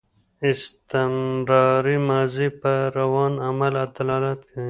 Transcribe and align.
استمراري 0.51 1.97
ماضي 2.09 2.47
پر 2.59 2.79
روان 2.99 3.33
عمل 3.47 3.73
دلالت 3.95 4.39
کوي. 4.49 4.59